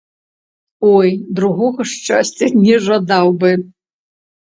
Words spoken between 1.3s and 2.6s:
другога шчасця